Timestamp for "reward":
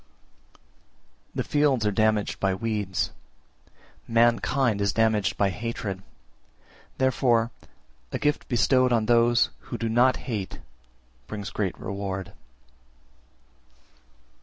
11.79-12.33